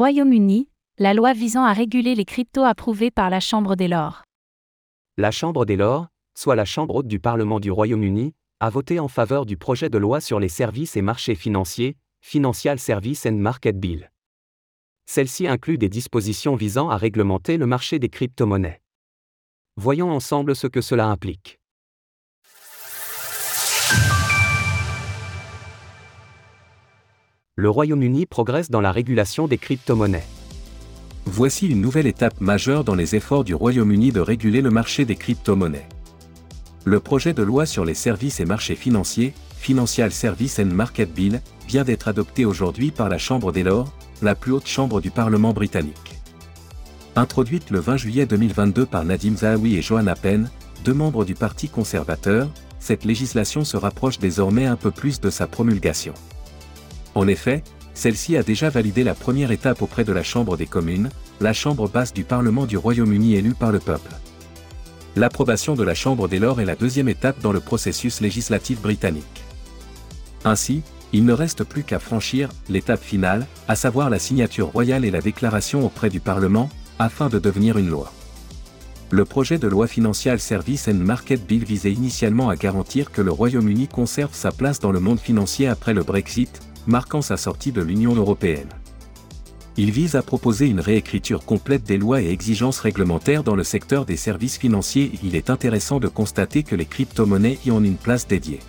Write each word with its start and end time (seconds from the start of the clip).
Royaume-Uni, 0.00 0.70
la 0.96 1.12
loi 1.12 1.34
visant 1.34 1.62
à 1.62 1.74
réguler 1.74 2.14
les 2.14 2.24
cryptos 2.24 2.64
approuvée 2.64 3.10
par 3.10 3.28
la 3.28 3.38
Chambre 3.38 3.76
des 3.76 3.86
Lords. 3.86 4.22
La 5.18 5.30
Chambre 5.30 5.66
des 5.66 5.76
Lords, 5.76 6.06
soit 6.34 6.56
la 6.56 6.64
Chambre 6.64 6.94
haute 6.94 7.06
du 7.06 7.20
Parlement 7.20 7.60
du 7.60 7.70
Royaume-Uni, 7.70 8.32
a 8.60 8.70
voté 8.70 8.98
en 8.98 9.08
faveur 9.08 9.44
du 9.44 9.58
projet 9.58 9.90
de 9.90 9.98
loi 9.98 10.22
sur 10.22 10.40
les 10.40 10.48
services 10.48 10.96
et 10.96 11.02
marchés 11.02 11.34
financiers, 11.34 11.98
Financial 12.22 12.78
Service 12.78 13.26
and 13.26 13.34
Market 13.34 13.78
Bill. 13.78 14.10
Celle-ci 15.04 15.46
inclut 15.46 15.76
des 15.76 15.90
dispositions 15.90 16.54
visant 16.54 16.88
à 16.88 16.96
réglementer 16.96 17.58
le 17.58 17.66
marché 17.66 17.98
des 17.98 18.08
crypto-monnaies. 18.08 18.80
Voyons 19.76 20.10
ensemble 20.10 20.56
ce 20.56 20.66
que 20.66 20.80
cela 20.80 21.08
implique. 21.08 21.59
Le 27.60 27.68
Royaume-Uni 27.68 28.24
progresse 28.24 28.70
dans 28.70 28.80
la 28.80 28.90
régulation 28.90 29.46
des 29.46 29.58
crypto-monnaies. 29.58 30.24
Voici 31.26 31.68
une 31.68 31.82
nouvelle 31.82 32.06
étape 32.06 32.40
majeure 32.40 32.84
dans 32.84 32.94
les 32.94 33.16
efforts 33.16 33.44
du 33.44 33.54
Royaume-Uni 33.54 34.12
de 34.12 34.20
réguler 34.20 34.62
le 34.62 34.70
marché 34.70 35.04
des 35.04 35.14
crypto-monnaies. 35.14 35.86
Le 36.86 37.00
projet 37.00 37.34
de 37.34 37.42
loi 37.42 37.66
sur 37.66 37.84
les 37.84 37.92
services 37.92 38.40
et 38.40 38.46
marchés 38.46 38.76
financiers, 38.76 39.34
Financial 39.58 40.10
Service 40.10 40.58
and 40.58 40.72
Market 40.72 41.12
Bill, 41.12 41.42
vient 41.68 41.84
d'être 41.84 42.08
adopté 42.08 42.46
aujourd'hui 42.46 42.92
par 42.92 43.10
la 43.10 43.18
Chambre 43.18 43.52
des 43.52 43.62
Lords, 43.62 43.92
la 44.22 44.34
plus 44.34 44.52
haute 44.52 44.66
chambre 44.66 45.02
du 45.02 45.10
Parlement 45.10 45.52
britannique. 45.52 46.18
Introduite 47.14 47.68
le 47.68 47.80
20 47.80 47.98
juillet 47.98 48.24
2022 48.24 48.86
par 48.86 49.04
Nadim 49.04 49.36
Zahawi 49.36 49.76
et 49.76 49.82
Joanna 49.82 50.14
Penn, 50.14 50.48
deux 50.86 50.94
membres 50.94 51.26
du 51.26 51.34
Parti 51.34 51.68
conservateur, 51.68 52.48
cette 52.78 53.04
législation 53.04 53.64
se 53.64 53.76
rapproche 53.76 54.18
désormais 54.18 54.64
un 54.64 54.76
peu 54.76 54.90
plus 54.90 55.20
de 55.20 55.28
sa 55.28 55.46
promulgation. 55.46 56.14
En 57.14 57.26
effet, 57.26 57.62
celle-ci 57.94 58.36
a 58.36 58.42
déjà 58.42 58.70
validé 58.70 59.04
la 59.04 59.14
première 59.14 59.50
étape 59.50 59.82
auprès 59.82 60.04
de 60.04 60.12
la 60.12 60.22
Chambre 60.22 60.56
des 60.56 60.66
communes, 60.66 61.10
la 61.40 61.52
Chambre 61.52 61.88
basse 61.88 62.12
du 62.12 62.24
Parlement 62.24 62.66
du 62.66 62.76
Royaume-Uni 62.76 63.34
élue 63.34 63.54
par 63.54 63.72
le 63.72 63.80
peuple. 63.80 64.12
L'approbation 65.16 65.74
de 65.74 65.82
la 65.82 65.94
Chambre 65.94 66.28
des 66.28 66.38
Lords 66.38 66.60
est 66.60 66.64
la 66.64 66.76
deuxième 66.76 67.08
étape 67.08 67.40
dans 67.40 67.52
le 67.52 67.60
processus 67.60 68.20
législatif 68.20 68.80
britannique. 68.80 69.44
Ainsi, 70.44 70.82
il 71.12 71.24
ne 71.24 71.32
reste 71.32 71.64
plus 71.64 71.82
qu'à 71.82 71.98
franchir 71.98 72.48
l'étape 72.68 73.02
finale, 73.02 73.46
à 73.66 73.74
savoir 73.74 74.08
la 74.08 74.20
signature 74.20 74.68
royale 74.68 75.04
et 75.04 75.10
la 75.10 75.20
déclaration 75.20 75.84
auprès 75.84 76.08
du 76.08 76.20
Parlement, 76.20 76.70
afin 77.00 77.28
de 77.28 77.38
devenir 77.38 77.76
une 77.76 77.88
loi. 77.88 78.12
Le 79.10 79.24
projet 79.24 79.58
de 79.58 79.66
loi 79.66 79.88
Financial 79.88 80.38
Service 80.38 80.86
and 80.86 80.94
Market 80.94 81.44
Bill 81.44 81.64
visait 81.64 81.92
initialement 81.92 82.48
à 82.48 82.54
garantir 82.54 83.10
que 83.10 83.20
le 83.20 83.32
Royaume-Uni 83.32 83.88
conserve 83.88 84.32
sa 84.32 84.52
place 84.52 84.78
dans 84.78 84.92
le 84.92 85.00
monde 85.00 85.18
financier 85.18 85.66
après 85.66 85.94
le 85.94 86.04
Brexit, 86.04 86.60
marquant 86.86 87.22
sa 87.22 87.36
sortie 87.36 87.72
de 87.72 87.82
l'Union 87.82 88.14
européenne. 88.14 88.68
Il 89.76 89.92
vise 89.92 90.16
à 90.16 90.22
proposer 90.22 90.66
une 90.66 90.80
réécriture 90.80 91.44
complète 91.44 91.84
des 91.84 91.96
lois 91.96 92.20
et 92.20 92.30
exigences 92.30 92.80
réglementaires 92.80 93.44
dans 93.44 93.54
le 93.54 93.64
secteur 93.64 94.04
des 94.04 94.16
services 94.16 94.58
financiers 94.58 95.12
et 95.14 95.18
il 95.22 95.36
est 95.36 95.48
intéressant 95.48 96.00
de 96.00 96.08
constater 96.08 96.62
que 96.62 96.76
les 96.76 96.84
crypto-monnaies 96.84 97.58
y 97.64 97.70
ont 97.70 97.82
une 97.82 97.96
place 97.96 98.26
dédiée. 98.26 98.60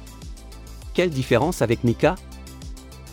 Quelle 0.93 1.09
différence 1.09 1.61
avec 1.61 1.83
MICA 1.83 2.15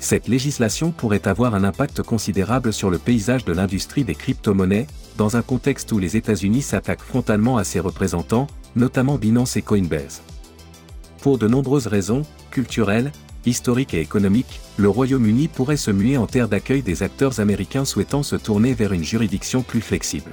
Cette 0.00 0.28
législation 0.28 0.90
pourrait 0.90 1.26
avoir 1.26 1.54
un 1.54 1.64
impact 1.64 2.02
considérable 2.02 2.72
sur 2.72 2.90
le 2.90 2.98
paysage 2.98 3.44
de 3.44 3.52
l'industrie 3.52 4.04
des 4.04 4.14
crypto-monnaies, 4.14 4.86
dans 5.16 5.36
un 5.36 5.42
contexte 5.42 5.90
où 5.90 5.98
les 5.98 6.16
États-Unis 6.16 6.62
s'attaquent 6.62 7.02
frontalement 7.02 7.56
à 7.56 7.64
ses 7.64 7.80
représentants, 7.80 8.46
notamment 8.76 9.16
Binance 9.16 9.56
et 9.56 9.62
Coinbase. 9.62 10.22
Pour 11.22 11.38
de 11.38 11.48
nombreuses 11.48 11.88
raisons, 11.88 12.22
culturelles, 12.50 13.12
historique 13.48 13.94
et 13.94 14.00
économique, 14.00 14.60
le 14.76 14.88
Royaume-Uni 14.88 15.48
pourrait 15.48 15.76
se 15.76 15.90
muer 15.90 16.16
en 16.16 16.26
terre 16.26 16.48
d'accueil 16.48 16.82
des 16.82 17.02
acteurs 17.02 17.40
américains 17.40 17.84
souhaitant 17.84 18.22
se 18.22 18.36
tourner 18.36 18.74
vers 18.74 18.92
une 18.92 19.04
juridiction 19.04 19.62
plus 19.62 19.80
flexible. 19.80 20.32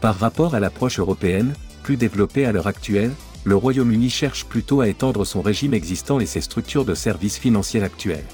Par 0.00 0.18
rapport 0.18 0.54
à 0.54 0.60
l'approche 0.60 0.98
européenne, 0.98 1.54
plus 1.82 1.96
développée 1.96 2.46
à 2.46 2.52
l'heure 2.52 2.66
actuelle, 2.66 3.12
le 3.44 3.56
Royaume-Uni 3.56 4.08
cherche 4.08 4.46
plutôt 4.46 4.80
à 4.80 4.88
étendre 4.88 5.24
son 5.26 5.42
régime 5.42 5.74
existant 5.74 6.18
et 6.18 6.26
ses 6.26 6.40
structures 6.40 6.84
de 6.84 6.94
services 6.94 7.38
financiers 7.38 7.82
actuelles. 7.82 8.24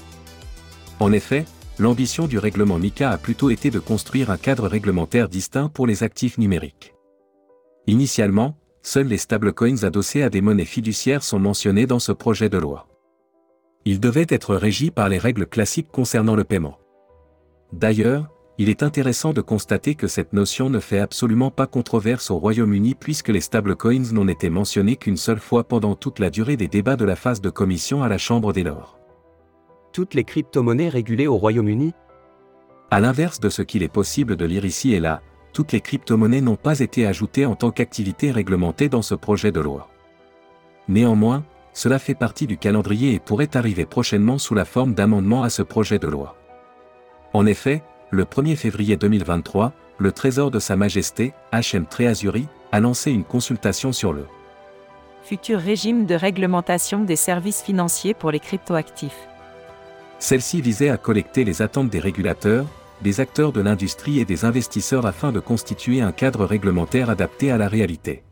En 0.99 1.11
effet, 1.11 1.45
l'ambition 1.79 2.27
du 2.27 2.37
règlement 2.37 2.77
MICA 2.77 3.11
a 3.11 3.17
plutôt 3.17 3.49
été 3.49 3.71
de 3.71 3.79
construire 3.79 4.31
un 4.31 4.37
cadre 4.37 4.67
réglementaire 4.67 5.27
distinct 5.27 5.69
pour 5.69 5.87
les 5.87 6.03
actifs 6.03 6.37
numériques. 6.37 6.93
Initialement, 7.87 8.57
seuls 8.83 9.07
les 9.07 9.17
stablecoins 9.17 9.83
adossés 9.83 10.23
à 10.23 10.29
des 10.29 10.41
monnaies 10.41 10.65
fiduciaires 10.65 11.23
sont 11.23 11.39
mentionnés 11.39 11.87
dans 11.87 11.99
ce 11.99 12.11
projet 12.11 12.49
de 12.49 12.57
loi. 12.57 12.90
Il 13.85 13.99
devait 13.99 14.27
être 14.29 14.55
régi 14.55 14.91
par 14.91 15.09
les 15.09 15.17
règles 15.17 15.47
classiques 15.47 15.91
concernant 15.91 16.35
le 16.35 16.43
paiement. 16.43 16.77
D'ailleurs, 17.73 18.29
il 18.57 18.69
est 18.69 18.83
intéressant 18.83 19.33
de 19.33 19.41
constater 19.41 19.95
que 19.95 20.07
cette 20.07 20.33
notion 20.33 20.69
ne 20.69 20.79
fait 20.79 20.99
absolument 20.99 21.49
pas 21.49 21.65
controverse 21.65 22.29
au 22.29 22.37
Royaume-Uni 22.37 22.93
puisque 22.93 23.29
les 23.29 23.41
stablecoins 23.41 24.13
n'ont 24.13 24.27
été 24.27 24.51
mentionnés 24.51 24.97
qu'une 24.97 25.17
seule 25.17 25.39
fois 25.39 25.63
pendant 25.63 25.95
toute 25.95 26.19
la 26.19 26.29
durée 26.29 26.57
des 26.57 26.67
débats 26.67 26.95
de 26.95 27.05
la 27.05 27.15
phase 27.15 27.41
de 27.41 27.49
commission 27.49 28.03
à 28.03 28.07
la 28.07 28.19
Chambre 28.19 28.53
des 28.53 28.63
Lords. 28.63 28.99
Toutes 29.93 30.13
les 30.13 30.23
crypto-monnaies 30.23 30.89
régulées 30.89 31.27
au 31.27 31.37
Royaume-Uni? 31.37 31.93
À 32.91 32.99
l'inverse 32.99 33.39
de 33.39 33.49
ce 33.49 33.63
qu'il 33.63 33.81
est 33.81 33.91
possible 33.91 34.35
de 34.35 34.45
lire 34.45 34.65
ici 34.65 34.93
et 34.93 34.99
là, 34.99 35.21
toutes 35.53 35.71
les 35.71 35.81
crypto-monnaies 35.81 36.41
n'ont 36.41 36.55
pas 36.55 36.81
été 36.81 37.07
ajoutées 37.07 37.45
en 37.45 37.55
tant 37.55 37.71
qu'activité 37.71 38.31
réglementée 38.31 38.89
dans 38.89 39.01
ce 39.01 39.15
projet 39.15 39.51
de 39.51 39.59
loi. 39.59 39.89
Néanmoins, 40.87 41.43
cela 41.73 41.99
fait 41.99 42.15
partie 42.15 42.47
du 42.47 42.57
calendrier 42.57 43.13
et 43.13 43.19
pourrait 43.19 43.55
arriver 43.55 43.85
prochainement 43.85 44.37
sous 44.37 44.55
la 44.55 44.65
forme 44.65 44.93
d'amendement 44.93 45.43
à 45.43 45.49
ce 45.49 45.61
projet 45.61 45.99
de 45.99 46.07
loi. 46.07 46.35
En 47.33 47.45
effet, 47.45 47.81
le 48.09 48.25
1er 48.25 48.55
février 48.55 48.97
2023, 48.97 49.71
le 49.97 50.11
Trésor 50.11 50.51
de 50.51 50.59
Sa 50.59 50.75
Majesté, 50.75 51.33
HM 51.53 51.85
Treasury, 51.85 52.47
a 52.71 52.79
lancé 52.79 53.11
une 53.11 53.23
consultation 53.23 53.91
sur 53.91 54.13
le 54.13 54.25
futur 55.23 55.59
régime 55.59 56.05
de 56.05 56.15
réglementation 56.15 57.03
des 57.03 57.15
services 57.15 57.61
financiers 57.61 58.13
pour 58.13 58.31
les 58.31 58.39
cryptoactifs. 58.39 59.27
Celle-ci 60.19 60.61
visait 60.61 60.89
à 60.89 60.97
collecter 60.97 61.43
les 61.43 61.61
attentes 61.61 61.89
des 61.89 61.99
régulateurs, 61.99 62.65
des 63.01 63.19
acteurs 63.19 63.51
de 63.51 63.61
l'industrie 63.61 64.19
et 64.19 64.25
des 64.25 64.45
investisseurs 64.45 65.05
afin 65.05 65.31
de 65.31 65.39
constituer 65.39 66.01
un 66.01 66.11
cadre 66.11 66.45
réglementaire 66.45 67.09
adapté 67.09 67.51
à 67.51 67.57
la 67.57 67.67
réalité. 67.67 68.23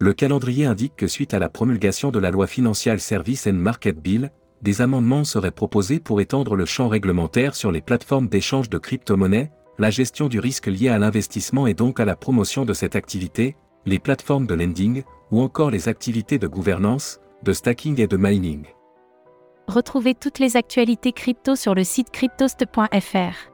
Le 0.00 0.12
calendrier 0.12 0.64
indique 0.64 0.94
que 0.94 1.08
suite 1.08 1.34
à 1.34 1.40
la 1.40 1.48
promulgation 1.48 2.12
de 2.12 2.20
la 2.20 2.30
loi 2.30 2.46
Financial 2.46 3.00
Service 3.00 3.48
and 3.48 3.54
Market 3.54 4.00
Bill, 4.00 4.30
des 4.62 4.80
amendements 4.80 5.24
seraient 5.24 5.50
proposés 5.50 5.98
pour 5.98 6.20
étendre 6.20 6.54
le 6.54 6.66
champ 6.66 6.86
réglementaire 6.86 7.56
sur 7.56 7.72
les 7.72 7.80
plateformes 7.80 8.28
d'échange 8.28 8.70
de 8.70 8.78
crypto-monnaies, 8.78 9.50
la 9.78 9.90
gestion 9.90 10.28
du 10.28 10.38
risque 10.38 10.66
lié 10.66 10.88
à 10.88 10.98
l'investissement 10.98 11.66
et 11.66 11.74
donc 11.74 11.98
à 11.98 12.04
la 12.04 12.14
promotion 12.14 12.64
de 12.64 12.74
cette 12.74 12.94
activité, 12.94 13.56
les 13.86 13.98
plateformes 13.98 14.46
de 14.46 14.54
lending, 14.54 15.02
ou 15.32 15.40
encore 15.40 15.70
les 15.70 15.88
activités 15.88 16.38
de 16.38 16.46
gouvernance, 16.46 17.18
de 17.42 17.52
stacking 17.52 18.00
et 18.00 18.06
de 18.06 18.16
mining. 18.16 18.66
Retrouvez 19.66 20.14
toutes 20.14 20.38
les 20.38 20.56
actualités 20.56 21.12
crypto 21.12 21.56
sur 21.56 21.74
le 21.74 21.82
site 21.82 22.10
cryptost.fr. 22.10 23.50